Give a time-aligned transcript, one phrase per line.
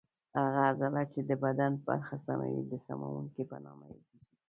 [0.43, 4.33] هغه عضله چې د بدن برخه سموي د سموونکې په نامه یادېږي.